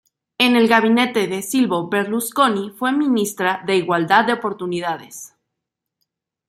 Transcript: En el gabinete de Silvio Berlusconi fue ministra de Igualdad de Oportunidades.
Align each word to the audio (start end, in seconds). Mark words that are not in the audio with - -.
En 0.39 0.55
el 0.55 0.67
gabinete 0.67 1.27
de 1.27 1.43
Silvio 1.43 1.87
Berlusconi 1.87 2.71
fue 2.71 2.91
ministra 2.91 3.61
de 3.67 3.75
Igualdad 3.75 4.25
de 4.25 4.33
Oportunidades. 4.33 5.35